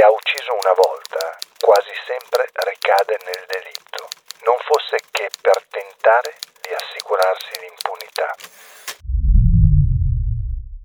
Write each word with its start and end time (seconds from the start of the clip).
Ha 0.00 0.10
ucciso 0.10 0.52
una 0.52 0.74
volta 0.76 1.36
quasi 1.60 1.90
sempre 2.06 2.46
ricade 2.70 3.18
nel 3.26 3.44
delitto, 3.50 4.06
non 4.46 4.54
fosse 4.64 4.96
che 5.10 5.28
per 5.42 5.58
tentare 5.68 6.38
di 6.62 6.70
assicurarsi 6.72 7.50
l'impunità. 7.58 8.30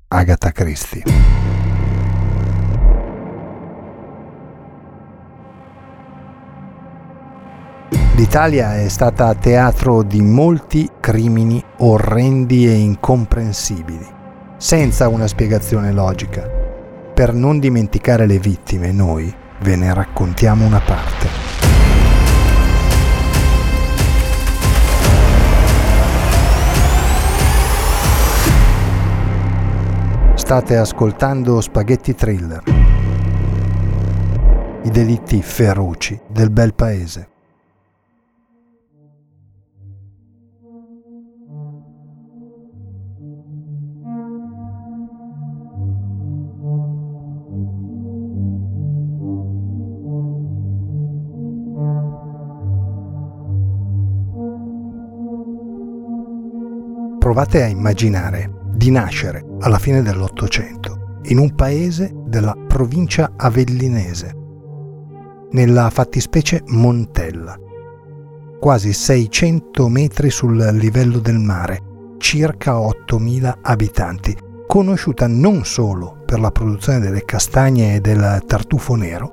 Agatha 0.07 0.51
Christie. 0.51 1.03
L'Italia 8.15 8.81
è 8.81 8.89
stata 8.89 9.35
teatro 9.35 10.01
di 10.01 10.21
molti 10.21 10.89
crimini 10.99 11.63
orrendi 11.77 12.65
e 12.65 12.73
incomprensibili, 12.73 14.11
senza 14.57 15.07
una 15.07 15.27
spiegazione 15.27 15.91
logica 15.91 16.52
per 17.13 17.33
non 17.33 17.59
dimenticare 17.59 18.25
le 18.25 18.39
vittime, 18.39 18.91
noi 18.91 19.31
ve 19.61 19.75
ne 19.75 19.93
raccontiamo 19.93 20.65
una 20.65 20.81
parte. 20.81 21.27
State 30.33 30.75
ascoltando 30.75 31.61
Spaghetti 31.61 32.15
Thriller, 32.15 32.63
i 34.83 34.89
delitti 34.89 35.41
feroci 35.41 36.19
del 36.27 36.49
bel 36.49 36.73
paese. 36.73 37.32
Provate 57.23 57.63
a 57.63 57.67
immaginare 57.67 58.51
di 58.73 58.91
nascere 58.91 59.45
alla 59.61 59.79
fine 59.79 60.01
dell'Ottocento 60.01 61.21
in 61.27 61.37
un 61.37 61.55
paese 61.55 62.11
della 62.25 62.53
provincia 62.67 63.31
avellinese, 63.37 64.35
nella 65.51 65.89
fattispecie 65.89 66.63
Montella, 66.65 67.57
quasi 68.59 68.91
600 68.91 69.87
metri 69.87 70.29
sul 70.29 70.57
livello 70.73 71.19
del 71.19 71.39
mare, 71.39 72.17
circa 72.17 72.73
8.000 72.73 73.53
abitanti, 73.61 74.37
conosciuta 74.67 75.25
non 75.25 75.63
solo 75.63 76.23
per 76.25 76.41
la 76.41 76.51
produzione 76.51 76.99
delle 76.99 77.23
castagne 77.23 77.95
e 77.95 78.01
del 78.01 78.43
tartufo 78.45 78.95
nero, 78.95 79.31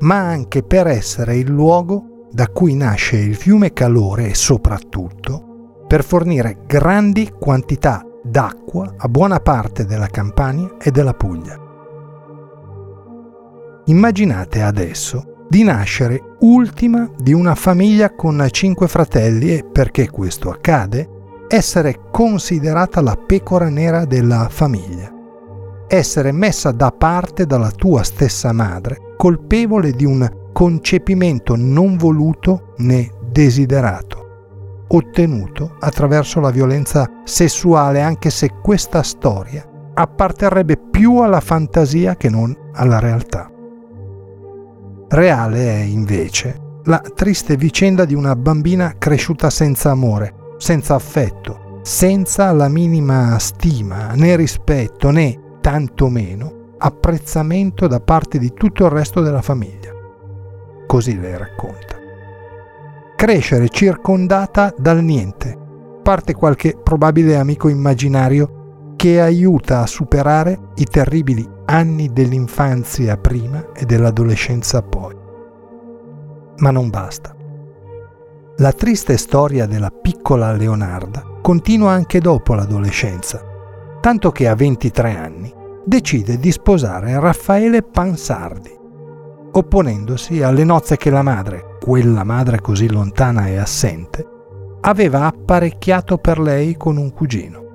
ma 0.00 0.16
anche 0.16 0.64
per 0.64 0.88
essere 0.88 1.36
il 1.36 1.48
luogo 1.48 2.26
da 2.32 2.48
cui 2.48 2.74
nasce 2.74 3.16
il 3.16 3.36
fiume 3.36 3.72
Calore 3.72 4.30
e 4.30 4.34
soprattutto 4.34 5.47
per 5.88 6.04
fornire 6.04 6.58
grandi 6.66 7.32
quantità 7.36 8.04
d'acqua 8.22 8.94
a 8.98 9.08
buona 9.08 9.40
parte 9.40 9.86
della 9.86 10.08
Campania 10.08 10.76
e 10.78 10.90
della 10.90 11.14
Puglia. 11.14 11.58
Immaginate 13.86 14.60
adesso 14.60 15.46
di 15.48 15.62
nascere 15.62 16.36
ultima 16.40 17.10
di 17.16 17.32
una 17.32 17.54
famiglia 17.54 18.14
con 18.14 18.46
cinque 18.50 18.86
fratelli 18.86 19.56
e, 19.56 19.64
perché 19.64 20.10
questo 20.10 20.50
accade, 20.50 21.08
essere 21.48 22.00
considerata 22.10 23.00
la 23.00 23.16
pecora 23.16 23.70
nera 23.70 24.04
della 24.04 24.48
famiglia, 24.50 25.10
essere 25.88 26.32
messa 26.32 26.70
da 26.70 26.92
parte 26.92 27.46
dalla 27.46 27.70
tua 27.70 28.02
stessa 28.02 28.52
madre, 28.52 29.14
colpevole 29.16 29.92
di 29.92 30.04
un 30.04 30.50
concepimento 30.52 31.56
non 31.56 31.96
voluto 31.96 32.74
né 32.76 33.10
desiderato 33.30 34.17
ottenuto 34.88 35.76
attraverso 35.78 36.40
la 36.40 36.50
violenza 36.50 37.08
sessuale, 37.24 38.00
anche 38.00 38.30
se 38.30 38.52
questa 38.62 39.02
storia 39.02 39.66
apparterrebbe 39.94 40.76
più 40.76 41.18
alla 41.18 41.40
fantasia 41.40 42.16
che 42.16 42.30
non 42.30 42.56
alla 42.72 42.98
realtà. 42.98 43.50
Reale 45.08 45.58
è 45.58 45.80
invece 45.80 46.66
la 46.84 47.02
triste 47.14 47.56
vicenda 47.56 48.04
di 48.04 48.14
una 48.14 48.36
bambina 48.36 48.94
cresciuta 48.96 49.50
senza 49.50 49.90
amore, 49.90 50.54
senza 50.58 50.94
affetto, 50.94 51.80
senza 51.82 52.52
la 52.52 52.68
minima 52.68 53.38
stima, 53.38 54.12
né 54.14 54.36
rispetto, 54.36 55.10
né 55.10 55.56
tantomeno 55.60 56.56
apprezzamento 56.78 57.88
da 57.88 58.00
parte 58.00 58.38
di 58.38 58.52
tutto 58.54 58.84
il 58.84 58.90
resto 58.90 59.20
della 59.20 59.42
famiglia. 59.42 59.92
Così 60.86 61.18
lei 61.18 61.36
racconta 61.36 61.97
crescere 63.18 63.68
circondata 63.68 64.72
dal 64.78 65.02
niente. 65.02 65.58
Parte 66.04 66.34
qualche 66.34 66.78
probabile 66.80 67.34
amico 67.34 67.68
immaginario 67.68 68.92
che 68.94 69.20
aiuta 69.20 69.80
a 69.80 69.86
superare 69.86 70.56
i 70.76 70.84
terribili 70.84 71.44
anni 71.64 72.12
dell'infanzia 72.12 73.16
prima 73.16 73.72
e 73.72 73.84
dell'adolescenza 73.86 74.82
poi. 74.82 75.16
Ma 76.58 76.70
non 76.70 76.90
basta. 76.90 77.34
La 78.58 78.70
triste 78.70 79.16
storia 79.16 79.66
della 79.66 79.90
piccola 79.90 80.52
Leonarda 80.52 81.40
continua 81.42 81.90
anche 81.90 82.20
dopo 82.20 82.54
l'adolescenza, 82.54 83.42
tanto 84.00 84.30
che 84.30 84.46
a 84.46 84.54
23 84.54 85.16
anni 85.16 85.52
decide 85.84 86.38
di 86.38 86.52
sposare 86.52 87.18
Raffaele 87.18 87.82
Pansardi, 87.82 88.77
opponendosi 89.58 90.42
alle 90.42 90.64
nozze 90.64 90.96
che 90.96 91.10
la 91.10 91.22
madre, 91.22 91.76
quella 91.80 92.24
madre 92.24 92.60
così 92.60 92.90
lontana 92.90 93.46
e 93.46 93.56
assente, 93.56 94.26
aveva 94.80 95.26
apparecchiato 95.26 96.18
per 96.18 96.38
lei 96.38 96.76
con 96.76 96.96
un 96.96 97.12
cugino. 97.12 97.66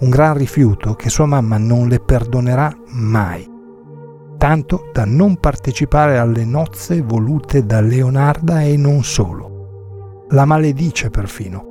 Un 0.00 0.10
gran 0.10 0.36
rifiuto 0.36 0.94
che 0.94 1.10
sua 1.10 1.26
mamma 1.26 1.58
non 1.58 1.88
le 1.88 2.00
perdonerà 2.00 2.72
mai, 2.92 3.46
tanto 4.38 4.90
da 4.92 5.04
non 5.04 5.38
partecipare 5.38 6.18
alle 6.18 6.44
nozze 6.44 7.02
volute 7.02 7.66
da 7.66 7.80
Leonarda 7.80 8.62
e 8.62 8.76
non 8.76 9.02
solo. 9.02 10.26
La 10.30 10.44
maledice 10.44 11.10
perfino. 11.10 11.66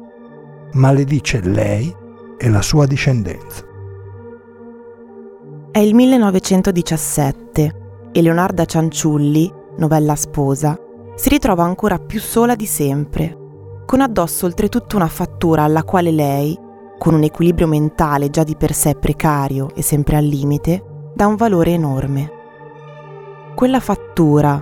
Maledice 0.74 1.40
lei 1.42 1.96
e 2.38 2.50
la 2.50 2.62
sua 2.62 2.86
discendenza. 2.86 3.64
È 5.72 5.80
il 5.80 5.96
1917 5.96 7.86
e 8.18 8.22
Leonarda 8.24 8.66
Cianciulli, 8.66 9.54
novella 9.78 10.16
sposa, 10.16 10.76
si 11.14 11.30
ritrova 11.30 11.64
ancora 11.64 12.00
più 12.00 12.20
sola 12.20 12.56
di 12.56 12.66
sempre, 12.66 13.84
con 13.86 14.02
addosso 14.02 14.48
oltretutto 14.48 14.96
una 14.96 15.06
fattura 15.06 15.62
alla 15.62 15.84
quale 15.84 16.10
lei, 16.10 16.58
con 16.98 17.14
un 17.14 17.22
equilibrio 17.22 17.68
mentale 17.68 18.32
già 18.32 18.44
di 18.44 18.56
per 18.56 18.74
sé 18.74 18.96
precario 18.96 19.70
e 19.76 19.84
sempre 19.84 20.16
al 20.16 20.26
limite, 20.26 21.12
dà 21.14 21.28
un 21.28 21.36
valore 21.36 21.74
enorme. 21.74 22.32
Quella 23.54 23.80
fattura, 23.80 24.60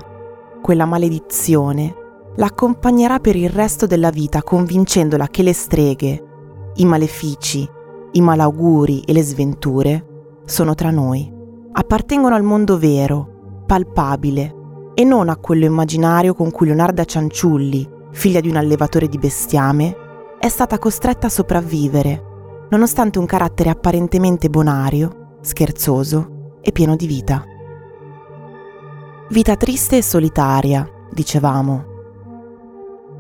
quella 0.62 0.84
maledizione, 0.84 1.96
la 2.36 2.48
accompagnerà 2.48 3.20
per 3.20 3.38
il 3.38 3.50
resto 3.50 3.86
della 3.88 4.10
vita 4.10 4.44
convincendola 4.44 5.30
che 5.30 5.44
le 5.44 5.54
streghe, 5.54 6.24
i 6.74 6.84
malefici, 6.84 7.66
i 8.12 8.20
malauguri 8.20 9.04
e 9.04 9.14
le 9.14 9.24
sventure 9.24 10.06
sono 10.44 10.76
tra 10.76 10.90
noi, 10.90 11.32
appartengono 11.72 12.36
al 12.36 12.44
mondo 12.44 12.78
vero, 12.78 13.30
palpabile, 13.66 14.54
e 14.94 15.04
non 15.04 15.30
a 15.30 15.36
quello 15.36 15.66
immaginario 15.66 16.34
con 16.34 16.52
cui 16.52 16.68
Leonarda 16.68 17.04
Cianciulli, 17.04 17.88
figlia 18.12 18.40
di 18.40 18.50
un 18.50 18.56
allevatore 18.56 19.08
di 19.08 19.18
bestiame, 19.18 19.96
è 20.40 20.48
stata 20.48 20.80
costretta 20.80 21.28
a 21.28 21.30
sopravvivere, 21.30 22.68
nonostante 22.70 23.20
un 23.20 23.26
carattere 23.26 23.70
apparentemente 23.70 24.50
bonario, 24.50 25.38
scherzoso 25.42 26.58
e 26.62 26.72
pieno 26.72 26.96
di 26.96 27.08
vita. 27.08 27.44
Vita 29.30 29.56
triste 29.56 29.98
e 29.98 30.02
solitaria, 30.02 30.88
dicevamo. 31.12 31.94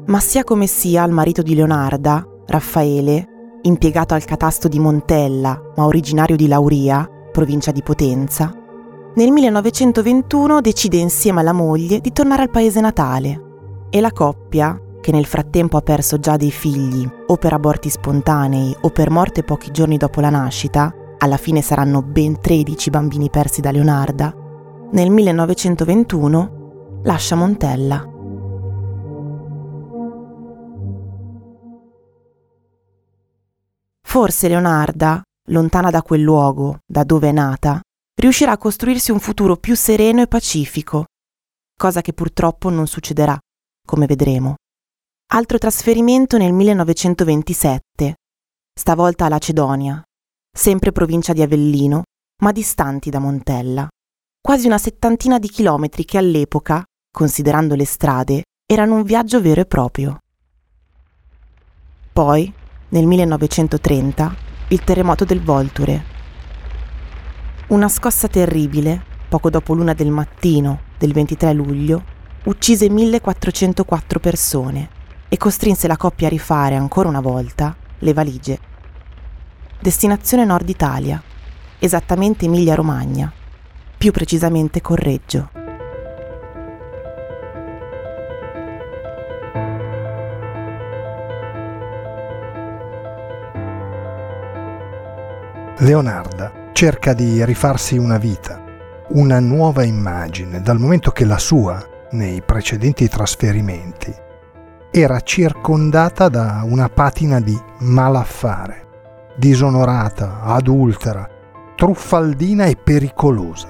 Ma 0.06 0.19
sia 0.19 0.44
come 0.44 0.68
sia 0.68 1.03
il 1.03 1.12
marito 1.12 1.41
di 1.41 1.56
Leonarda, 1.56 2.25
Raffaele, 2.45 3.27
impiegato 3.63 4.13
al 4.13 4.24
catasto 4.24 4.68
di 4.68 4.80
Montella, 4.80 5.59
ma 5.75 5.86
originario 5.86 6.36
di 6.36 6.48
Lauria, 6.48 7.09
provincia 7.31 7.71
di 7.71 7.81
Potenza, 7.81 8.53
nel 9.15 9.31
1921 9.31 10.59
decide 10.59 10.97
insieme 10.97 11.39
alla 11.39 11.53
moglie 11.53 12.01
di 12.01 12.12
tornare 12.12 12.41
al 12.41 12.50
paese 12.50 12.81
natale 12.81 13.44
e 13.89 14.01
la 14.01 14.12
coppia, 14.12 14.77
che 15.00 15.12
nel 15.12 15.25
frattempo 15.25 15.77
ha 15.77 15.81
perso 15.81 16.19
già 16.19 16.35
dei 16.35 16.51
figli 16.51 17.09
o 17.27 17.38
per 17.38 17.53
aborti 17.53 17.89
spontanei 17.89 18.75
o 18.81 18.89
per 18.89 19.09
morte 19.09 19.44
pochi 19.44 19.71
giorni 19.71 19.95
dopo 19.95 20.19
la 20.19 20.29
nascita, 20.29 20.94
alla 21.17 21.38
fine 21.38 21.62
saranno 21.62 22.01
ben 22.01 22.41
13 22.41 22.89
bambini 22.89 23.29
persi 23.29 23.62
da 23.62 23.71
Leonarda, 23.71 24.35
nel 24.91 25.09
1921 25.09 27.00
lascia 27.03 27.35
Montella. 27.35 28.09
Forse 34.01 34.47
Leonarda, 34.50 35.21
lontana 35.50 35.89
da 35.89 36.01
quel 36.01 36.21
luogo, 36.21 36.79
da 36.85 37.03
dove 37.03 37.29
è 37.29 37.31
nata, 37.31 37.79
riuscirà 38.25 38.54
a 38.54 38.57
costruirsi 38.57 39.12
un 39.12 39.19
futuro 39.19 39.56
più 39.56 39.75
sereno 39.75 40.22
e 40.22 40.27
pacifico, 40.27 41.06
cosa 41.77 42.01
che 42.01 42.12
purtroppo 42.12 42.69
non 42.69 42.88
succederà, 42.88 43.38
come 43.86 44.07
vedremo. 44.07 44.56
Altro 45.33 45.60
trasferimento 45.60 46.38
nel 46.38 46.51
1927, 46.51 48.16
stavolta 48.74 49.25
a 49.25 49.30
Lacedonia, 49.30 50.04
sempre 50.51 50.92
provincia 50.92 51.33
di 51.33 51.44
Avellino, 51.44 52.04
ma 52.42 52.51
distanti 52.51 53.12
da 53.12 53.19
Montella. 53.19 53.88
Quasi 54.42 54.66
una 54.66 54.80
settantina 54.80 55.38
di 55.38 55.48
chilometri 55.48 56.04
che 56.04 56.18
all'epoca, 56.18 56.83
considerando 57.12 57.75
le 57.75 57.86
strade, 57.86 58.44
erano 58.66 58.95
un 58.95 59.04
viaggio 59.04 59.39
vero 59.39 59.62
e 59.62 59.66
proprio. 59.66 60.19
Poi, 62.12 62.51
nel 62.89 63.06
1930, 63.06 64.36
il 64.69 64.83
terremoto 64.83 65.25
del 65.25 65.44
Volture. 65.44 66.14
Una 67.67 67.89
scossa 67.89 68.27
terribile, 68.27 69.03
poco 69.27 69.50
dopo 69.50 69.73
l'una 69.73 69.94
del 69.94 70.12
mattino 70.12 70.81
del 71.00 71.13
23 71.13 71.51
luglio, 71.51 72.03
uccise 72.44 72.88
1404 72.89 74.19
persone 74.19 74.89
e 75.27 75.38
costrinse 75.38 75.88
la 75.88 75.97
coppia 75.97 76.27
a 76.27 76.29
rifare 76.29 76.75
ancora 76.75 77.09
una 77.09 77.21
volta 77.21 77.75
le 77.97 78.13
valigie. 78.13 78.59
Destinazione 79.79 80.45
Nord 80.45 80.69
Italia, 80.69 81.19
esattamente 81.79 82.45
Emilia-Romagna, 82.45 83.33
più 83.97 84.12
precisamente 84.12 84.79
Correggio. 84.79 85.50
Leonarda 95.79 96.64
cerca 96.75 97.13
di 97.13 97.45
rifarsi 97.45 97.95
una 97.95 98.18
vita, 98.18 98.62
una 99.12 99.39
nuova 99.39 99.83
immagine, 99.83 100.62
dal 100.62 100.77
momento 100.77 101.12
che 101.12 101.24
la 101.24 101.38
sua, 101.38 101.81
nei 102.12 102.42
precedenti 102.42 103.07
trasferimenti, 103.07 104.13
era 104.92 105.22
circondata 105.22 106.27
da 106.27 106.63
una 106.66 106.89
patina 106.89 107.39
di 107.39 107.57
malaffare, 107.80 108.88
disonorata, 109.38 110.42
adultera, 110.42 111.25
truffaldina 111.77 112.66
e 112.66 112.75
pericolosa. 112.75 113.69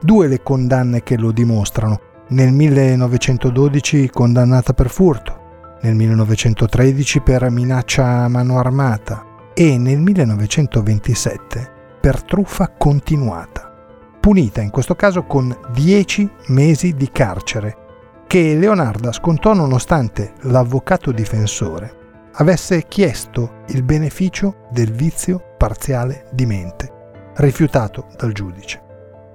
Due 0.00 0.26
le 0.26 0.42
condanne 0.42 1.04
che 1.04 1.16
lo 1.16 1.30
dimostrano. 1.30 2.00
Nel 2.30 2.50
1912 2.50 4.10
condannata 4.10 4.72
per 4.72 4.90
furto, 4.90 5.76
nel 5.82 5.94
1913 5.94 7.20
per 7.20 7.48
minaccia 7.50 8.24
a 8.24 8.28
mano 8.28 8.58
armata 8.58 9.24
e 9.54 9.78
nel 9.78 10.00
1927 10.00 11.73
per 12.04 12.22
truffa 12.22 12.68
continuata, 12.68 13.72
punita 14.20 14.60
in 14.60 14.68
questo 14.68 14.94
caso 14.94 15.24
con 15.24 15.56
10 15.72 16.30
mesi 16.48 16.92
di 16.92 17.10
carcere 17.10 17.76
che 18.26 18.54
Leonarda 18.56 19.10
scontò 19.10 19.54
nonostante 19.54 20.34
l'avvocato 20.42 21.12
difensore 21.12 22.28
avesse 22.32 22.84
chiesto 22.88 23.62
il 23.68 23.82
beneficio 23.84 24.66
del 24.70 24.92
vizio 24.92 25.54
parziale 25.56 26.26
di 26.30 26.44
mente, 26.44 26.92
rifiutato 27.36 28.08
dal 28.18 28.32
giudice. 28.32 28.82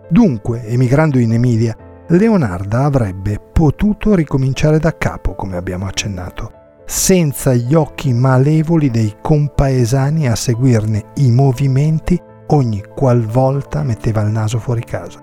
Dunque, 0.07 0.63
emigrando 0.67 1.17
in 1.17 1.33
Emilia, 1.33 1.75
Leonarda 2.09 2.83
avrebbe 2.83 3.39
potuto 3.51 4.13
ricominciare 4.13 4.77
da 4.77 4.95
capo, 4.95 5.33
come 5.33 5.57
abbiamo 5.57 5.87
accennato, 5.87 6.51
senza 6.85 7.51
gli 7.55 7.73
occhi 7.73 8.13
malevoli 8.13 8.91
dei 8.91 9.15
compaesani 9.19 10.27
a 10.27 10.35
seguirne 10.35 11.05
i 11.15 11.31
movimenti 11.31 12.27
ogni 12.51 12.83
qualvolta 12.95 13.83
metteva 13.83 14.21
il 14.21 14.29
naso 14.29 14.59
fuori 14.59 14.83
casa. 14.83 15.19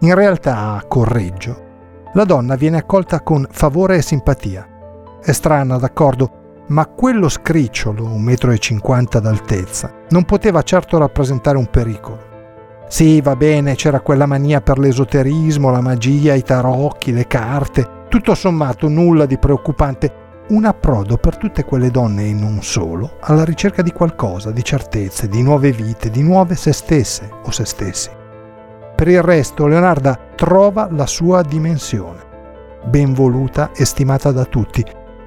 In 0.00 0.14
realtà, 0.14 0.82
Correggio, 0.88 1.70
la 2.14 2.24
donna 2.24 2.56
viene 2.56 2.78
accolta 2.78 3.20
con 3.20 3.46
favore 3.50 3.96
e 3.96 4.02
simpatia. 4.02 4.66
È 5.22 5.32
strana, 5.32 5.78
d'accordo, 5.78 6.64
ma 6.68 6.86
quello 6.86 7.28
scricciolo, 7.28 8.04
un 8.04 8.22
metro 8.22 8.50
e 8.50 8.58
cinquanta 8.58 9.20
d'altezza, 9.20 9.92
non 10.10 10.24
poteva 10.24 10.62
certo 10.62 10.98
rappresentare 10.98 11.56
un 11.56 11.66
pericolo. 11.66 12.30
Sì, 12.88 13.20
va 13.20 13.36
bene, 13.36 13.74
c'era 13.74 14.00
quella 14.00 14.26
mania 14.26 14.60
per 14.60 14.78
l'esoterismo, 14.78 15.70
la 15.70 15.80
magia, 15.80 16.34
i 16.34 16.42
tarocchi, 16.42 17.12
le 17.12 17.26
carte, 17.26 18.04
tutto 18.08 18.34
sommato 18.34 18.88
nulla 18.88 19.24
di 19.24 19.38
preoccupante, 19.38 20.12
un 20.52 20.66
approdo 20.66 21.16
per 21.16 21.38
tutte 21.38 21.64
quelle 21.64 21.90
donne 21.90 22.26
e 22.26 22.32
non 22.34 22.62
solo 22.62 23.16
alla 23.20 23.44
ricerca 23.44 23.80
di 23.80 23.90
qualcosa, 23.90 24.50
di 24.50 24.62
certezze, 24.62 25.26
di 25.26 25.42
nuove 25.42 25.72
vite, 25.72 26.10
di 26.10 26.22
nuove 26.22 26.56
se 26.56 26.72
stesse 26.72 27.30
o 27.44 27.50
se 27.50 27.64
stessi. 27.64 28.10
Per 28.94 29.08
il 29.08 29.22
resto 29.22 29.66
Leonarda 29.66 30.18
trova 30.36 30.88
la 30.90 31.06
sua 31.06 31.40
dimensione, 31.40 32.20
ben 32.84 33.14
voluta 33.14 33.70
e 33.74 33.86
stimata 33.86 34.30
da 34.30 34.44
tutti, 34.44 34.84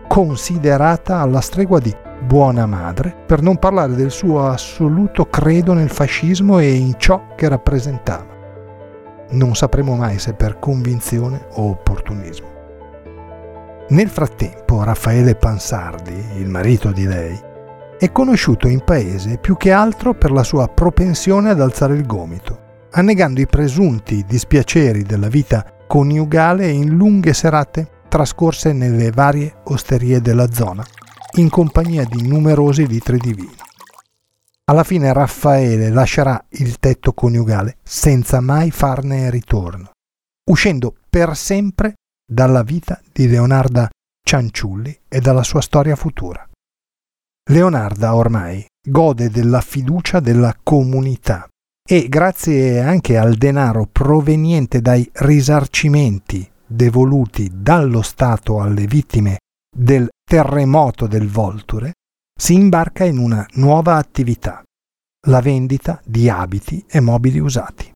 considerata 0.08 1.20
alla 1.20 1.42
stregua 1.42 1.80
di 1.80 1.94
buona 2.22 2.68
madre, 2.68 3.16
per 3.26 3.42
non 3.42 3.58
parlare 3.58 3.96
del 3.96 4.12
suo 4.12 4.48
assoluto 4.48 5.26
credo 5.26 5.74
nel 5.74 5.90
fascismo 5.90 6.60
e 6.60 6.72
in 6.72 6.94
ciò 6.98 7.34
che 7.36 7.50
rappresentava. 7.50 8.34
Non 9.32 9.56
sapremo 9.56 9.96
mai 9.96 10.20
se 10.20 10.34
per 10.34 10.60
convinzione 10.60 11.48
o 11.54 11.70
opportunismo. 11.70 12.55
Nel 13.90 14.10
frattempo 14.10 14.84
Raffaele 14.84 15.36
Pansardi, 15.36 16.38
il 16.38 16.50
marito 16.50 16.92
di 16.92 17.06
lei, 17.06 17.40
è 17.98 18.12
conosciuto 18.12 18.68
in 18.68 18.84
paese 18.84 19.38
più 19.38 19.58
che 19.58 19.72
altro 19.72 20.14
per 20.14 20.32
la 20.32 20.44
sua 20.44 20.68
propensione 20.68 21.50
ad 21.50 21.62
alzare 21.62 21.96
il 21.96 22.06
gomito 22.06 22.64
annegando 22.96 23.42
i 23.42 23.46
presunti 23.46 24.24
dispiaceri 24.26 25.04
della 25.04 25.28
vita 25.28 25.66
coniugale 25.88 26.70
in 26.70 26.96
lunghe 26.96 27.34
serate 27.34 28.04
trascorse 28.08 28.72
nelle 28.72 29.12
varie 29.12 29.54
osterie 29.66 30.22
della 30.22 30.52
zona, 30.52 30.84
in 31.38 31.50
compagnia 31.50 32.06
di 32.06 32.26
numerosi 32.26 32.88
litri 32.88 33.18
di 33.18 33.34
vino. 33.34 33.64
Alla 34.66 34.84
fine 34.84 35.12
Raffaele 35.12 35.90
lascerà 35.90 36.44
il 36.50 36.80
tetto 36.80 37.14
coniugale 37.14 37.78
senza 37.84 38.40
mai 38.40 38.72
farne 38.72 39.30
ritorno, 39.30 39.92
uscendo 40.50 40.96
per 41.10 41.36
sempre 41.36 41.96
dalla 42.26 42.64
vita 42.64 43.00
di 43.12 43.28
Leonarda 43.28 43.90
Cianciulli 44.24 45.02
e 45.08 45.20
dalla 45.20 45.44
sua 45.44 45.62
storia 45.62 45.96
futura. 45.96 46.48
Leonarda 47.52 48.16
ormai 48.16 48.66
gode 48.88 49.30
della 49.30 49.62
fiducia 49.62 50.20
della 50.20 50.56
comunità 50.62 51.48
e 51.88 52.08
grazie 52.10 52.82
anche 52.82 53.18
al 53.18 53.36
denaro 53.36 53.88
proveniente 53.92 54.82
dai 54.82 55.08
risarcimenti 55.14 56.50
devoluti 56.66 57.52
dallo 57.54 58.02
Stato 58.02 58.60
alle 58.60 58.88
vittime 58.88 59.38
del 59.76 60.10
terremoto 60.28 61.06
del 61.06 61.30
Volture, 61.30 61.94
si 62.38 62.56
imbarca 62.56 63.04
in 63.04 63.20
una 63.20 63.46
nuova 63.54 63.98
attività, 63.98 64.64
la 65.28 65.42
vendita 65.42 66.02
di 66.04 66.30
abiti 66.30 66.84
e 66.88 67.00
mobili 67.00 67.40
usati. 67.40 67.95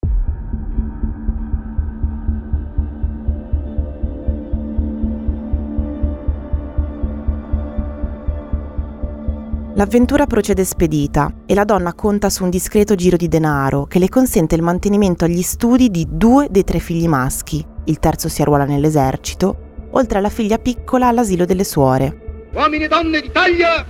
L'avventura 9.79 10.27
procede 10.27 10.65
spedita 10.65 11.33
e 11.45 11.53
la 11.53 11.63
donna 11.63 11.93
conta 11.93 12.29
su 12.29 12.43
un 12.43 12.49
discreto 12.49 12.95
giro 12.95 13.15
di 13.15 13.29
denaro 13.29 13.85
che 13.85 13.97
le 13.97 14.09
consente 14.09 14.55
il 14.55 14.61
mantenimento 14.61 15.23
agli 15.23 15.41
studi 15.41 15.89
di 15.89 16.05
due 16.05 16.47
dei 16.51 16.65
tre 16.65 16.79
figli 16.79 17.07
maschi, 17.07 17.65
il 17.85 17.97
terzo 17.97 18.27
si 18.27 18.41
arruola 18.41 18.65
nell'esercito, 18.65 19.87
oltre 19.91 20.17
alla 20.17 20.27
figlia 20.27 20.57
piccola 20.57 21.07
all'asilo 21.07 21.45
delle 21.45 21.63
suore. 21.63 22.49
Uomini 22.53 22.83
e 22.83 22.87
donne 22.89 23.21
d'Italia, 23.21 23.85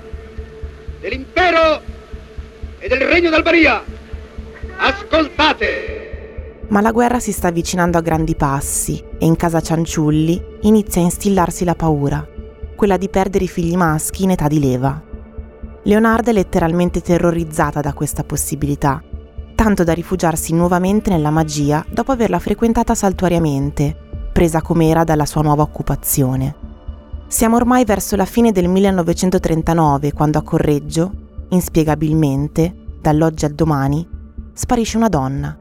dell'impero 1.01 1.81
e 2.77 2.87
del 2.87 2.99
regno 2.99 3.31
d'Albania, 3.31 3.83
ascoltate! 4.77 6.65
Ma 6.67 6.81
la 6.81 6.91
guerra 6.91 7.19
si 7.19 7.31
sta 7.31 7.47
avvicinando 7.47 7.97
a 7.97 8.01
grandi 8.01 8.35
passi 8.35 9.03
e 9.17 9.25
in 9.25 9.35
casa 9.35 9.59
Cianciulli 9.59 10.39
inizia 10.61 11.01
a 11.01 11.05
instillarsi 11.05 11.65
la 11.65 11.73
paura, 11.73 12.23
quella 12.75 12.97
di 12.97 13.09
perdere 13.09 13.45
i 13.45 13.47
figli 13.47 13.75
maschi 13.75 14.21
in 14.21 14.29
età 14.29 14.47
di 14.47 14.59
leva. 14.59 15.07
Leonarda 15.89 16.29
è 16.29 16.33
letteralmente 16.33 17.01
terrorizzata 17.01 17.81
da 17.81 17.93
questa 17.93 18.23
possibilità, 18.23 19.01
tanto 19.55 19.83
da 19.83 19.91
rifugiarsi 19.91 20.53
nuovamente 20.53 21.09
nella 21.09 21.31
magia 21.31 21.83
dopo 21.89 22.11
averla 22.11 22.37
frequentata 22.37 22.93
saltuariamente, 22.93 23.97
presa 24.31 24.61
com'era 24.61 25.03
dalla 25.03 25.25
sua 25.25 25.41
nuova 25.41 25.63
occupazione. 25.63 26.55
Siamo 27.25 27.55
ormai 27.55 27.85
verso 27.85 28.15
la 28.15 28.25
fine 28.25 28.51
del 28.51 28.67
1939 28.67 30.13
quando 30.13 30.37
a 30.37 30.43
Correggio, 30.43 31.11
inspiegabilmente, 31.49 32.99
dall'oggi 33.01 33.45
al 33.45 33.55
domani, 33.55 34.07
sparisce 34.53 34.95
una 34.95 35.09
donna. 35.09 35.57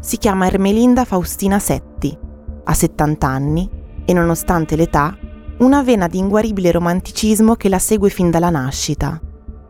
Si 0.00 0.18
chiama 0.18 0.48
Ermelinda 0.48 1.06
Faustina 1.06 1.58
Setti, 1.58 2.14
ha 2.62 2.74
70 2.74 3.26
anni 3.26 3.70
e 4.04 4.12
nonostante 4.12 4.76
l'età, 4.76 5.16
una 5.64 5.82
vena 5.82 6.08
di 6.08 6.18
inguaribile 6.18 6.70
romanticismo 6.70 7.54
che 7.54 7.70
la 7.70 7.78
segue 7.78 8.10
fin 8.10 8.30
dalla 8.30 8.50
nascita. 8.50 9.18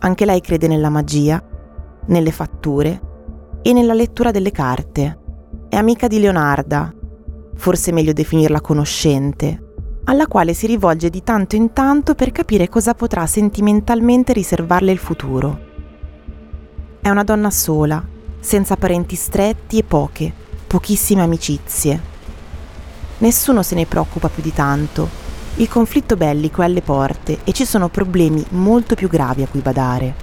Anche 0.01 0.25
lei 0.25 0.41
crede 0.41 0.67
nella 0.67 0.91
magia, 0.91 1.43
nelle 2.07 2.33
fatture 2.33 3.01
e 3.63 3.73
nella 3.73 3.95
lettura 3.95 4.33
delle 4.33 4.51
carte. 4.51 5.19
È 5.69 5.77
amica 5.77 6.09
di 6.09 6.19
Leonarda, 6.19 6.93
forse 7.55 7.93
meglio 7.93 8.13
definirla 8.13 8.61
conoscente, 8.61 9.75
alla 10.05 10.27
quale 10.27 10.53
si 10.53 10.67
rivolge 10.67 11.11
di 11.11 11.23
tanto 11.23 11.55
in 11.55 11.73
tanto 11.73 12.15
per 12.15 12.33
capire 12.33 12.69
cosa 12.69 12.95
potrà 12.95 13.25
sentimentalmente 13.27 14.33
riservarle 14.33 14.91
il 14.91 14.99
futuro. 14.99 15.59
È 17.01 17.09
una 17.09 17.23
donna 17.23 17.51
sola, 17.51 18.05
senza 18.41 18.77
parenti 18.77 19.15
stretti 19.15 19.79
e 19.79 19.85
poche, 19.85 20.33
pochissime 20.67 21.23
amicizie. 21.23 22.01
Nessuno 23.19 23.63
se 23.63 23.77
ne 23.77 23.87
preoccupa 23.87 24.29
più 24.29 24.43
di 24.43 24.53
tanto. 24.53 25.23
Il 25.57 25.69
conflitto 25.69 26.17
bellico 26.17 26.63
è 26.63 26.65
alle 26.65 26.83
porte 26.83 27.39
e 27.45 27.53
ci 27.53 27.65
sono 27.65 27.89
problemi 27.89 28.45
molto 28.51 28.97
più 28.97 29.09
gravi 29.09 29.43
a 29.43 29.47
cui 29.47 29.61
badare. 29.61 30.15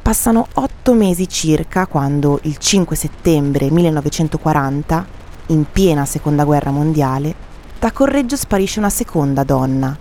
Passano 0.00 0.46
otto 0.54 0.94
mesi 0.94 1.28
circa 1.28 1.88
quando, 1.88 2.38
il 2.42 2.56
5 2.56 2.94
settembre 2.94 3.68
1940, 3.68 5.06
in 5.46 5.64
piena 5.72 6.04
seconda 6.04 6.44
guerra 6.44 6.70
mondiale, 6.70 7.34
da 7.80 7.90
Correggio 7.90 8.36
sparisce 8.36 8.78
una 8.78 8.90
seconda 8.90 9.42
donna, 9.42 9.98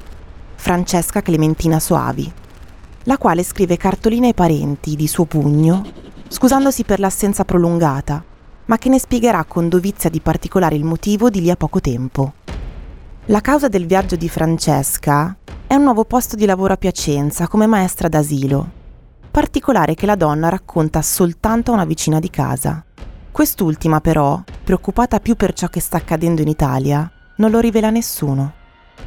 Francesca 0.54 1.24
Clementina 1.24 1.80
Soavi, 1.80 2.32
la 3.06 3.18
quale 3.18 3.42
scrive 3.42 3.76
cartoline 3.76 4.28
ai 4.28 4.34
parenti 4.36 4.96
di 4.96 5.08
suo 5.08 5.26
pugno, 5.26 5.84
scusandosi 6.28 6.84
per 6.84 7.00
l'assenza 7.00 7.44
prolungata 7.44 8.24
ma 8.66 8.78
che 8.78 8.90
ne 8.90 9.00
spiegherà 9.00 9.44
con 9.46 9.70
dovizia 9.70 10.10
di 10.10 10.20
particolare 10.20 10.76
il 10.76 10.84
motivo 10.84 11.30
di 11.30 11.42
lì 11.42 11.52
a 11.52 11.56
poco 11.56 11.80
tempo. 11.82 12.34
La 13.30 13.42
causa 13.42 13.68
del 13.68 13.88
viaggio 13.88 14.16
di 14.16 14.30
Francesca 14.30 15.36
è 15.66 15.74
un 15.74 15.82
nuovo 15.82 16.06
posto 16.06 16.36
di 16.36 16.46
lavoro 16.46 16.74
a 16.74 16.78
Piacenza 16.78 17.48
come 17.48 17.66
maestra 17.66 18.08
d'asilo, 18.08 18.70
particolare 19.32 19.96
che 19.96 20.06
la 20.06 20.16
donna 20.16 20.48
racconta 20.50 21.02
soltanto 21.02 21.72
a 21.72 21.74
una 21.74 21.86
vicina 21.86 22.20
di 22.20 22.30
casa. 22.30 22.86
Quest'ultima 23.32 24.00
però, 24.00 24.44
preoccupata 24.64 25.20
più 25.20 25.36
per 25.36 25.54
ciò 25.54 25.68
che 25.70 25.80
sta 25.80 25.98
accadendo 25.98 26.42
in 26.42 26.50
Italia, 26.50 27.12
non 27.38 27.50
lo 27.50 27.60
rivela 27.60 27.88
a 27.88 27.92
nessuno. 27.92 28.54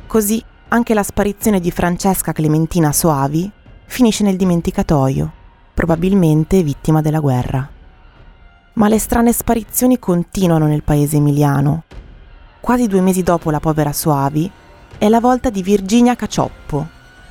Così 0.08 0.42
anche 0.68 0.94
la 0.94 1.04
sparizione 1.04 1.60
di 1.60 1.70
Francesca 1.70 2.32
Clementina 2.32 2.92
Soavi 2.92 3.48
finisce 3.86 4.24
nel 4.24 4.36
dimenticatoio, 4.36 5.32
probabilmente 5.72 6.62
vittima 6.64 7.00
della 7.00 7.20
guerra 7.20 7.70
ma 8.78 8.86
le 8.86 8.98
strane 9.00 9.32
sparizioni 9.32 9.98
continuano 9.98 10.66
nel 10.66 10.84
paese 10.84 11.16
emiliano. 11.16 11.82
Quasi 12.68 12.86
due 12.86 13.00
mesi 13.00 13.22
dopo 13.22 13.50
la 13.50 13.60
povera 13.60 13.94
Soavi, 13.94 14.50
è 14.98 15.08
la 15.08 15.20
volta 15.20 15.48
di 15.48 15.62
Virginia 15.62 16.14
Cacioppo, 16.14 16.86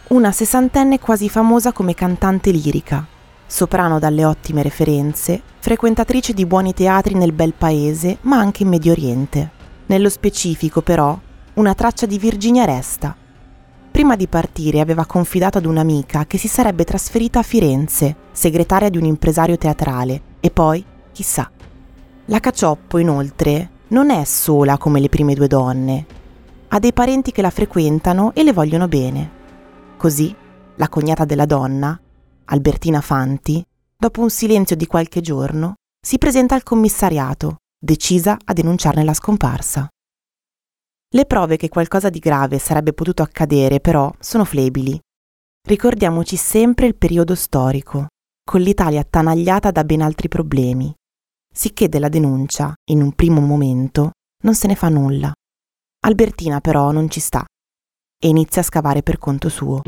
una 0.07 0.31
sessantenne 0.31 0.97
quasi 0.97 1.29
famosa 1.29 1.71
come 1.71 1.93
cantante 1.93 2.49
lirica, 2.49 3.05
soprano 3.45 3.99
dalle 3.99 4.25
ottime 4.25 4.63
referenze, 4.63 5.39
frequentatrice 5.59 6.33
di 6.33 6.47
buoni 6.47 6.73
teatri 6.73 7.13
nel 7.13 7.33
bel 7.33 7.53
paese, 7.53 8.17
ma 8.21 8.39
anche 8.39 8.63
in 8.63 8.69
Medio 8.69 8.93
Oriente. 8.93 9.51
Nello 9.85 10.09
specifico, 10.09 10.81
però, 10.81 11.15
una 11.53 11.75
traccia 11.75 12.07
di 12.07 12.17
Virginia 12.17 12.65
resta. 12.65 13.15
Prima 13.91 14.15
di 14.15 14.25
partire 14.25 14.79
aveva 14.79 15.05
confidato 15.05 15.59
ad 15.59 15.65
un'amica 15.65 16.25
che 16.25 16.39
si 16.39 16.47
sarebbe 16.47 16.83
trasferita 16.83 17.37
a 17.37 17.43
Firenze, 17.43 18.15
segretaria 18.31 18.89
di 18.89 18.97
un 18.97 19.05
impresario 19.05 19.55
teatrale, 19.55 20.19
e 20.39 20.49
poi 20.49 20.83
chissà. 21.11 21.47
La 22.25 22.39
Cacioppo, 22.39 22.97
inoltre, 22.97 23.75
non 23.89 24.09
è 24.09 24.23
sola 24.25 24.77
come 24.77 24.99
le 24.99 25.09
prime 25.09 25.33
due 25.33 25.47
donne. 25.47 26.05
Ha 26.69 26.79
dei 26.79 26.91
parenti 26.91 27.31
che 27.31 27.41
la 27.41 27.49
frequentano 27.49 28.33
e 28.33 28.43
le 28.43 28.51
vogliono 28.51 28.87
bene. 28.87 29.31
Così, 29.95 30.35
la 30.75 30.89
cognata 30.89 31.23
della 31.23 31.45
donna, 31.45 31.99
Albertina 32.45 33.01
Fanti, 33.01 33.63
dopo 33.97 34.21
un 34.21 34.29
silenzio 34.29 34.75
di 34.75 34.85
qualche 34.85 35.21
giorno, 35.21 35.75
si 36.05 36.17
presenta 36.17 36.55
al 36.55 36.63
commissariato, 36.63 37.57
decisa 37.79 38.37
a 38.43 38.53
denunciarne 38.53 39.03
la 39.03 39.13
scomparsa. 39.13 39.87
Le 41.09 41.25
prove 41.25 41.55
che 41.55 41.69
qualcosa 41.69 42.09
di 42.09 42.19
grave 42.19 42.59
sarebbe 42.59 42.91
potuto 42.91 43.21
accadere, 43.21 43.79
però, 43.79 44.13
sono 44.19 44.43
flebili. 44.43 44.99
Ricordiamoci 45.65 46.35
sempre 46.35 46.85
il 46.87 46.95
periodo 46.95 47.33
storico, 47.33 48.07
con 48.43 48.59
l'Italia 48.61 48.99
attanagliata 48.99 49.71
da 49.71 49.83
ben 49.85 50.01
altri 50.01 50.27
problemi, 50.27 50.93
sicché 51.57 51.89
della 51.89 52.07
denuncia, 52.07 52.71
in 52.91 53.01
un 53.01 53.13
primo 53.13 53.41
momento, 53.41 54.11
non 54.43 54.53
se 54.53 54.67
ne 54.67 54.75
fa 54.75 54.89
nulla. 54.89 55.31
Albertina 56.05 56.59
però 56.59 56.91
non 56.91 57.09
ci 57.09 57.19
sta 57.19 57.43
e 58.19 58.27
inizia 58.27 58.61
a 58.61 58.65
scavare 58.65 59.01
per 59.01 59.17
conto 59.17 59.49
suo. 59.49 59.81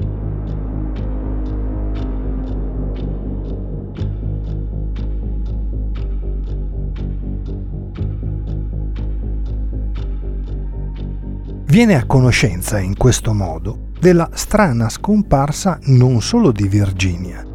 Viene 11.66 11.96
a 11.96 12.06
conoscenza 12.08 12.80
in 12.80 12.98
questo 12.98 13.32
modo 13.32 13.92
della 14.00 14.28
strana 14.34 14.90
scomparsa 14.90 15.78
non 15.84 16.20
solo 16.24 16.52
di 16.52 16.68
Virginia, 16.68 17.46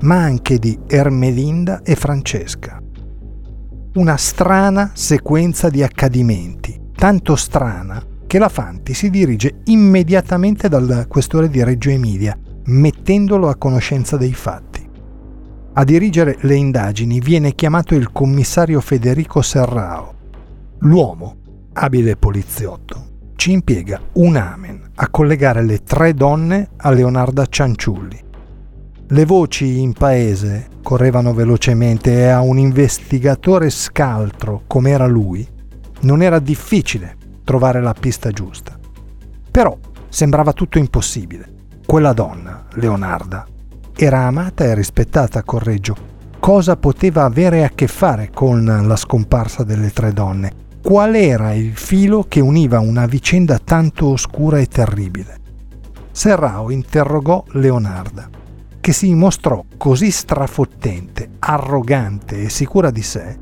ma 0.00 0.22
anche 0.22 0.58
di 0.58 0.78
Ermelinda 0.86 1.82
e 1.82 1.94
Francesca 1.96 2.80
una 3.94 4.16
strana 4.16 4.90
sequenza 4.94 5.70
di 5.70 5.82
accadimenti, 5.82 6.78
tanto 6.94 7.36
strana 7.36 8.02
che 8.26 8.38
la 8.38 8.48
Fanti 8.48 8.92
si 8.94 9.10
dirige 9.10 9.60
immediatamente 9.64 10.68
dal 10.68 11.06
questore 11.08 11.48
di 11.48 11.64
Reggio 11.64 11.90
Emilia, 11.90 12.36
mettendolo 12.66 13.48
a 13.48 13.56
conoscenza 13.56 14.16
dei 14.16 14.34
fatti. 14.34 14.86
A 15.72 15.84
dirigere 15.84 16.36
le 16.40 16.54
indagini 16.54 17.20
viene 17.20 17.54
chiamato 17.54 17.94
il 17.94 18.12
commissario 18.12 18.80
Federico 18.80 19.40
Serrao. 19.40 20.14
L'uomo, 20.80 21.36
abile 21.72 22.16
poliziotto, 22.16 23.06
ci 23.36 23.52
impiega 23.52 24.00
un 24.14 24.36
amen 24.36 24.90
a 24.96 25.08
collegare 25.08 25.62
le 25.62 25.82
tre 25.82 26.12
donne 26.12 26.70
a 26.76 26.90
Leonarda 26.90 27.46
Cianciulli 27.46 28.26
le 29.10 29.24
voci 29.24 29.80
in 29.80 29.94
paese 29.94 30.68
correvano 30.82 31.32
velocemente 31.32 32.12
e 32.12 32.28
a 32.28 32.42
un 32.42 32.58
investigatore 32.58 33.70
scaltro 33.70 34.64
come 34.66 34.90
era 34.90 35.06
lui 35.06 35.48
non 36.00 36.20
era 36.20 36.38
difficile 36.38 37.16
trovare 37.42 37.80
la 37.80 37.94
pista 37.98 38.30
giusta. 38.30 38.78
Però 39.50 39.78
sembrava 40.10 40.52
tutto 40.52 40.76
impossibile. 40.76 41.48
Quella 41.86 42.12
donna, 42.12 42.66
Leonarda, 42.74 43.46
era 43.96 44.26
amata 44.26 44.64
e 44.64 44.74
rispettata 44.74 45.38
a 45.38 45.42
Correggio. 45.42 45.96
Cosa 46.38 46.76
poteva 46.76 47.24
avere 47.24 47.64
a 47.64 47.70
che 47.70 47.86
fare 47.86 48.28
con 48.30 48.62
la 48.64 48.96
scomparsa 48.96 49.64
delle 49.64 49.90
tre 49.90 50.12
donne? 50.12 50.66
Qual 50.82 51.14
era 51.14 51.54
il 51.54 51.74
filo 51.74 52.26
che 52.28 52.40
univa 52.40 52.78
una 52.78 53.06
vicenda 53.06 53.58
tanto 53.58 54.08
oscura 54.08 54.58
e 54.58 54.66
terribile? 54.66 55.38
Serrao 56.12 56.70
interrogò 56.70 57.42
Leonarda 57.52 58.36
che 58.80 58.92
si 58.92 59.14
mostrò 59.14 59.64
così 59.76 60.10
strafottente, 60.10 61.30
arrogante 61.38 62.42
e 62.42 62.48
sicura 62.48 62.90
di 62.90 63.02
sé, 63.02 63.38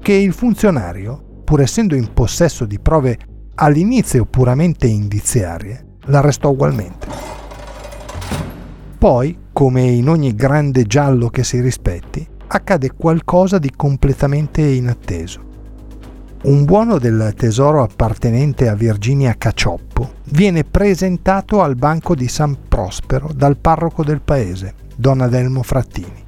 che 0.00 0.12
il 0.12 0.32
funzionario, 0.32 1.42
pur 1.44 1.60
essendo 1.60 1.94
in 1.94 2.12
possesso 2.12 2.64
di 2.64 2.78
prove 2.78 3.18
all'inizio 3.54 4.24
puramente 4.24 4.86
indiziarie, 4.86 5.96
l'arrestò 6.06 6.50
ugualmente. 6.50 7.06
Poi, 8.98 9.38
come 9.52 9.82
in 9.82 10.08
ogni 10.08 10.34
grande 10.34 10.84
giallo 10.84 11.28
che 11.28 11.44
si 11.44 11.60
rispetti, 11.60 12.26
accade 12.46 12.92
qualcosa 12.92 13.58
di 13.58 13.70
completamente 13.74 14.62
inatteso. 14.62 15.53
Un 16.44 16.66
buono 16.66 16.98
del 16.98 17.32
tesoro 17.34 17.82
appartenente 17.82 18.68
a 18.68 18.74
Virginia 18.74 19.34
Cacioppo 19.38 20.16
viene 20.24 20.62
presentato 20.62 21.62
al 21.62 21.74
banco 21.74 22.14
di 22.14 22.28
San 22.28 22.68
Prospero 22.68 23.30
dal 23.34 23.56
parroco 23.56 24.04
del 24.04 24.20
paese, 24.20 24.74
Don 24.94 25.22
Adelmo 25.22 25.62
Frattini. 25.62 26.22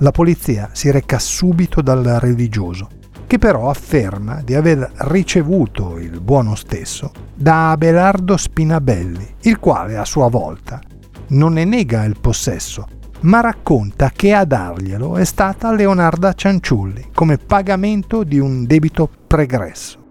La 0.00 0.10
polizia 0.10 0.68
si 0.72 0.90
reca 0.90 1.18
subito 1.18 1.80
dal 1.80 2.04
religioso, 2.20 2.88
che 3.26 3.38
però 3.38 3.70
afferma 3.70 4.42
di 4.42 4.54
aver 4.54 4.92
ricevuto 4.94 5.96
il 5.96 6.20
buono 6.20 6.54
stesso 6.54 7.10
da 7.34 7.70
Abelardo 7.70 8.36
Spinabelli, 8.36 9.36
il 9.44 9.58
quale 9.58 9.96
a 9.96 10.04
sua 10.04 10.28
volta 10.28 10.82
non 11.28 11.54
ne 11.54 11.64
nega 11.64 12.04
il 12.04 12.20
possesso, 12.20 12.86
ma 13.20 13.40
racconta 13.40 14.10
che 14.10 14.32
a 14.32 14.44
darglielo 14.44 15.16
è 15.16 15.24
stata 15.24 15.72
Leonarda 15.72 16.32
Cianciulli 16.32 17.10
come 17.14 17.38
pagamento 17.38 18.24
di 18.24 18.38
un 18.38 18.64
debito 18.64 19.10
pregresso. 19.26 20.04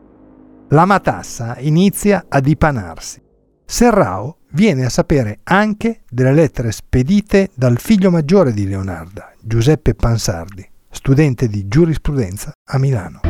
La 0.70 0.86
matassa 0.86 1.58
inizia 1.60 2.26
a 2.28 2.40
dipanarsi. 2.40 3.22
Serrao 3.64 4.38
viene 4.52 4.86
a 4.86 4.90
sapere 4.90 5.40
anche 5.44 6.02
delle 6.10 6.34
lettere 6.34 6.72
spedite 6.72 7.50
dal 7.56 7.80
figlio 7.80 8.10
maggiore 8.10 8.54
di 8.54 8.68
Leonarda, 8.68 9.34
Giuseppe 9.42 9.96
Pansardi, 9.96 10.68
studente 10.90 11.48
di 11.48 11.68
giurisprudenza 11.68 12.52
a 12.70 12.78
Milano. 12.78 13.22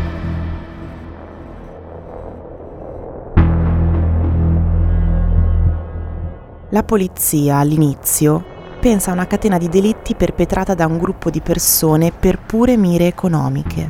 La 6.69 6.83
polizia 6.83 7.57
all'inizio 7.57 8.54
pensa 8.85 9.09
a 9.09 9.13
una 9.13 9.25
catena 9.25 9.57
di 9.57 9.67
delitti 9.67 10.13
perpetrata 10.13 10.75
da 10.75 10.85
un 10.85 10.99
gruppo 10.99 11.31
di 11.31 11.41
persone 11.41 12.11
per 12.11 12.37
pure 12.37 12.77
mire 12.77 13.07
economiche. 13.07 13.89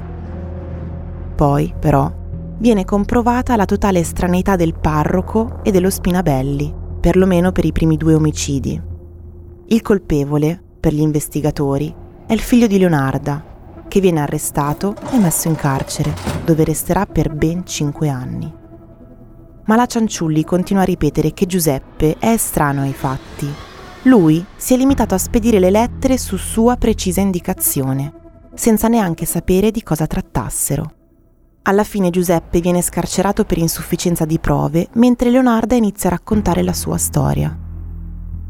Poi, 1.36 1.74
però, 1.78 2.10
viene 2.60 2.86
comprovata 2.86 3.58
la 3.58 3.66
totale 3.66 4.00
estraneità 4.00 4.56
del 4.56 4.74
parroco 4.74 5.60
e 5.64 5.72
dello 5.72 5.90
Spinabelli, 5.90 6.74
perlomeno 7.02 7.52
per 7.52 7.66
i 7.66 7.74
primi 7.74 7.98
due 7.98 8.14
omicidi. 8.14 8.82
Il 9.66 9.82
colpevole, 9.82 10.64
per 10.80 10.94
gli 10.94 11.02
investigatori, 11.02 11.94
è 12.25 12.32
il 12.32 12.40
figlio 12.40 12.68
di 12.68 12.78
Leonarda, 12.78 13.44
che 13.90 14.00
viene 14.00 14.22
arrestato 14.22 14.96
e 15.12 15.18
messo 15.18 15.50
in 15.50 15.56
carcere, 15.56 16.14
dove 16.46 16.64
resterà 16.64 17.06
per 17.06 17.34
ben 17.34 17.66
cinque 17.66 18.08
anni. 18.08 18.50
Ma 19.66 19.75
la 19.75 19.88
Cianciulli 19.88 20.46
continua 20.46 20.84
a 20.84 20.86
ripetere 20.86 21.34
che 21.34 21.46
Giuseppe 21.46 22.16
è 22.18 22.30
estraneo 22.30 22.84
ai 22.84 22.94
fatti 22.94 23.74
lui 24.05 24.43
si 24.55 24.74
è 24.74 24.77
limitato 24.77 25.15
a 25.15 25.19
spedire 25.19 25.59
le 25.59 25.69
lettere 25.69 26.17
su 26.17 26.38
sua 26.38 26.75
precisa 26.75 27.21
indicazione, 27.21 28.13
senza 28.53 28.88
neanche 28.88 29.25
sapere 29.25 29.71
di 29.71 29.81
cosa 29.81 30.05
trattassero. 30.05 30.91
Alla 31.63 31.83
fine 31.83 32.12
Giuseppe 32.12 32.59
viene 32.59 32.83
scarcerato 32.83 33.45
per 33.45 33.57
insufficienza 33.57 34.25
di 34.25 34.38
prove, 34.38 34.89
mentre 34.93 35.31
Leonarda 35.31 35.75
inizia 35.75 36.09
a 36.09 36.13
raccontare 36.13 36.62
la 36.62 36.74
sua 36.74 36.97
storia. 36.97 37.57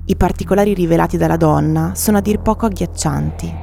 I 0.07 0.15
particolari 0.17 0.73
rivelati 0.73 1.15
dalla 1.15 1.37
donna 1.37 1.93
sono 1.95 2.17
a 2.17 2.21
dir 2.21 2.39
poco 2.39 2.65
agghiaccianti. 2.65 3.53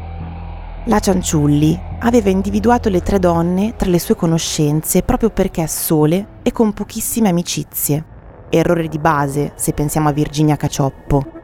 La 0.86 0.98
Cianciulli 0.98 1.78
aveva 2.00 2.30
individuato 2.30 2.88
le 2.88 3.02
tre 3.02 3.18
donne 3.18 3.74
tra 3.76 3.90
le 3.90 3.98
sue 3.98 4.16
conoscenze 4.16 5.02
proprio 5.02 5.28
perché 5.28 5.66
sole 5.66 6.38
e 6.42 6.50
con 6.52 6.72
pochissime 6.72 7.28
amicizie. 7.28 8.04
Errore 8.48 8.88
di 8.88 8.98
base 8.98 9.52
se 9.56 9.72
pensiamo 9.74 10.08
a 10.08 10.12
Virginia 10.12 10.56
Cacioppo, 10.56 11.40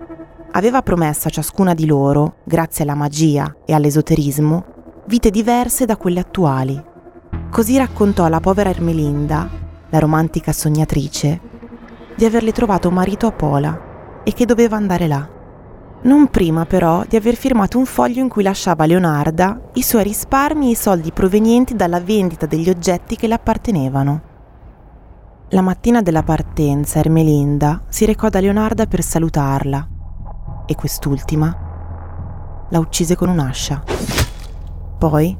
aveva 0.53 0.83
promesso 0.83 1.29
a 1.29 1.31
ciascuna 1.31 1.75
di 1.75 1.87
loro, 1.87 2.37
grazie 2.45 2.85
alla 2.85 2.95
magia 2.95 3.57
e 3.65 3.75
all'esoterismo, 3.75 4.65
vite 5.07 5.31
diverse 5.31 5.85
da 5.85 5.97
quelle 5.97 6.21
attuali. 6.21 6.83
Così 7.51 7.77
raccontò 7.77 8.25
alla 8.25 8.41
povera 8.41 8.71
Ermelinda, 8.71 9.49
la 9.91 9.99
romantica 9.99 10.53
sognatrice, 10.53 11.41
di 12.15 12.25
averle 12.25 12.53
trovato 12.53 12.91
marito 12.91 13.27
a 13.27 13.33
Pola 13.33 14.21
e 14.25 14.33
che 14.33 14.47
doveva 14.47 14.77
andare 14.77 15.07
là. 15.07 15.29
Non 16.01 16.29
prima 16.29 16.65
però 16.65 17.05
di 17.09 17.17
aver 17.17 17.35
firmato 17.35 17.79
un 17.79 17.85
foglio 17.85 18.21
in 18.21 18.29
cui 18.29 18.43
lasciava 18.43 18.85
a 18.85 18.87
Leonarda 18.87 19.61
i 19.75 19.83
suoi 19.83 20.05
risparmi 20.05 20.69
e 20.69 20.71
i 20.71 20.77
soldi 20.77 21.13
provenienti 21.13 21.75
dalla 21.75 22.01
vendita 22.01 22.47
degli 22.47 22.69
oggetti 22.69 23.17
che 23.17 23.27
le 23.27 23.35
appartenevano. 23.35 24.23
La 25.51 25.63
mattina 25.63 26.03
della 26.03 26.23
partenza 26.23 26.99
Ermelinda 26.99 27.83
si 27.89 28.05
recò 28.05 28.29
da 28.29 28.41
Leonarda 28.41 28.87
per 28.87 29.03
salutarla 29.03 29.97
e 30.69 30.75
quest'ultima 30.75 32.67
la 32.69 32.79
uccise 32.79 33.17
con 33.17 33.31
un'ascia. 33.31 33.83
Poi 34.99 35.37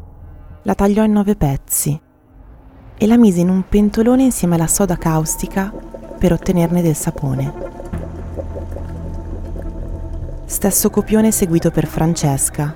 la 0.63 0.75
tagliò 0.75 1.05
in 1.05 1.13
nove 1.13 1.37
pezzi 1.37 2.01
e 2.97 3.07
la 3.07 3.19
mise 3.19 3.41
in 3.41 3.51
un 3.51 3.69
pentolone 3.69 4.23
insieme 4.23 4.55
alla 4.55 4.67
soda 4.67 4.97
caustica 4.97 5.71
per 6.19 6.33
ottenerne 6.33 6.81
del 6.81 6.97
sapone. 6.97 7.53
Stesso 10.47 10.89
copione 10.89 11.31
seguito 11.31 11.71
per 11.71 11.87
Francesca, 11.87 12.75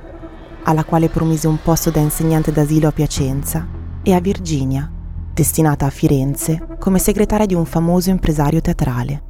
alla 0.65 0.85
quale 0.85 1.09
promise 1.09 1.49
un 1.49 1.59
posto 1.63 1.91
da 1.91 2.01
insegnante 2.01 2.53
d'asilo 2.53 2.89
a 2.89 2.93
Piacenza, 2.93 3.67
e 4.03 4.13
a 4.13 4.21
Virginia, 4.21 4.91
destinata 5.33 5.87
a 5.87 5.91
Firenze 5.91 6.77
come 6.79 6.99
segretaria 6.99 7.47
di 7.47 7.55
un 7.55 7.65
famoso 7.65 8.11
impresario 8.11 8.61
teatrale. 8.61 9.23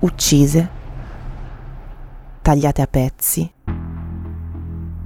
Uccise 0.00 0.78
tagliate 2.42 2.82
a 2.82 2.86
pezzi 2.86 3.52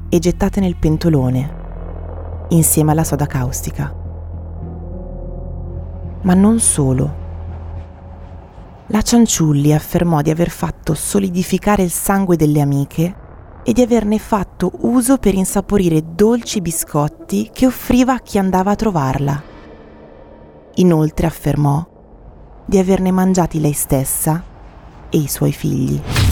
e 0.09 0.19
gettate 0.19 0.61
nel 0.61 0.77
pentolone 0.77 1.63
insieme 2.51 2.93
alla 2.93 3.05
soda 3.05 3.27
caustica. 3.27 3.93
Ma 6.23 6.35
non 6.35 6.61
solo. 6.61 7.23
La 8.89 9.03
Cianciulli 9.03 9.73
affermò 9.73 10.21
di 10.21 10.31
aver 10.31 10.51
fatto 10.51 10.95
solidificare 10.95 11.83
il 11.83 11.91
sangue 11.91 12.37
delle 12.37 12.61
amiche 12.61 13.23
e 13.65 13.73
di 13.73 13.81
averne 13.81 14.19
fatto 14.19 14.71
uso 14.83 15.17
per 15.17 15.35
insaporire 15.35 16.15
dolci 16.15 16.61
biscotti 16.61 17.51
che 17.53 17.67
offriva 17.67 18.15
a 18.15 18.21
chi 18.21 18.39
andava 18.39 18.73
a 18.73 18.77
trovarla. 18.77 19.43
Inoltre 20.77 21.27
affermò 21.27 21.85
di 22.67 22.79
averne 22.79 23.11
mangiati 23.11 23.61
lei 23.61 23.73
stessa 23.73 24.43
e 25.09 25.19
i 25.19 25.29
suoi 25.29 25.53
figli. 25.53 26.24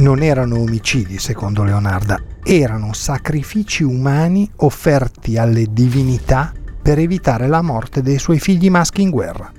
Non 0.00 0.22
erano 0.22 0.58
omicidi, 0.58 1.18
secondo 1.18 1.62
Leonarda, 1.62 2.18
erano 2.42 2.92
sacrifici 2.92 3.82
umani 3.82 4.50
offerti 4.56 5.36
alle 5.36 5.66
divinità 5.70 6.52
per 6.82 6.98
evitare 6.98 7.46
la 7.46 7.60
morte 7.60 8.00
dei 8.02 8.18
suoi 8.18 8.40
figli 8.40 8.70
maschi 8.70 9.02
in 9.02 9.10
guerra. 9.10 9.50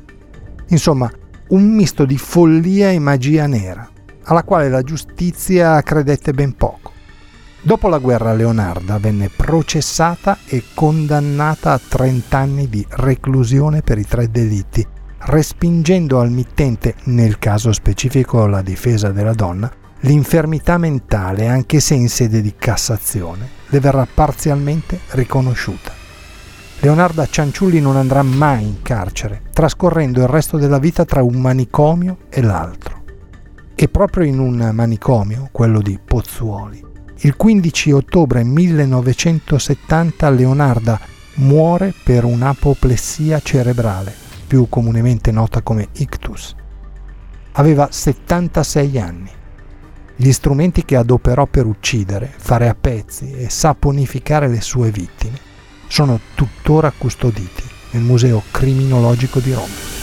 Insomma, 0.69 1.11
un 1.49 1.63
misto 1.73 2.05
di 2.05 2.17
follia 2.17 2.89
e 2.89 2.97
magia 2.97 3.45
nera, 3.45 3.87
alla 4.23 4.43
quale 4.43 4.69
la 4.69 4.81
giustizia 4.81 5.81
credette 5.83 6.33
ben 6.33 6.55
poco. 6.55 6.91
Dopo 7.61 7.87
la 7.87 7.99
guerra 7.99 8.33
Leonarda 8.33 8.97
venne 8.97 9.29
processata 9.29 10.39
e 10.47 10.63
condannata 10.73 11.73
a 11.73 11.79
30 11.87 12.37
anni 12.37 12.67
di 12.67 12.83
reclusione 12.89 13.83
per 13.83 13.99
i 13.99 14.07
tre 14.07 14.31
delitti, 14.31 14.83
respingendo 15.19 16.19
al 16.19 16.31
mittente, 16.31 16.95
nel 17.03 17.37
caso 17.37 17.71
specifico 17.71 18.47
la 18.47 18.63
difesa 18.63 19.11
della 19.11 19.33
donna, 19.33 19.71
l'infermità 20.01 20.77
mentale, 20.77 21.47
anche 21.47 21.79
se 21.79 21.93
in 21.93 22.09
sede 22.09 22.41
di 22.41 22.55
Cassazione, 22.57 23.49
le 23.67 23.79
verrà 23.79 24.07
parzialmente 24.11 24.99
riconosciuta. 25.09 25.91
Leonarda 26.79 27.27
Cianciulli 27.27 27.79
non 27.79 27.95
andrà 27.95 28.23
mai 28.23 28.63
in 28.63 28.81
carcere, 28.81 29.43
trascorrendo 29.53 30.21
il 30.21 30.27
resto 30.27 30.57
della 30.57 30.79
vita 30.79 31.05
tra 31.05 31.21
un 31.21 31.35
manicomio 31.35 32.17
e 32.29 32.41
l'altro. 32.41 33.03
E 33.75 33.87
proprio 33.87 34.25
in 34.25 34.39
un 34.39 34.71
manicomio, 34.73 35.49
quello 35.51 35.81
di 35.81 35.99
Pozzuoli, 36.03 36.83
il 37.17 37.35
15 37.35 37.91
ottobre 37.91 38.43
1970 38.43 40.29
Leonarda 40.31 40.99
muore 41.35 41.93
per 42.03 42.23
un'apoplessia 42.23 43.39
cerebrale, 43.39 44.13
più 44.47 44.67
comunemente 44.67 45.31
nota 45.31 45.61
come 45.61 45.89
ictus. 45.93 46.55
Aveva 47.53 47.89
76 47.91 48.99
anni 48.99 49.31
gli 50.21 50.31
strumenti 50.33 50.85
che 50.85 50.97
adoperò 50.97 51.47
per 51.47 51.65
uccidere, 51.65 52.31
fare 52.37 52.69
a 52.69 52.75
pezzi 52.79 53.31
e 53.31 53.49
saponificare 53.49 54.47
le 54.47 54.61
sue 54.61 54.91
vittime 54.91 55.39
sono 55.87 56.19
tuttora 56.35 56.93
custoditi 56.95 57.63
nel 57.91 58.03
Museo 58.03 58.43
Criminologico 58.51 59.39
di 59.39 59.51
Roma. 59.51 60.00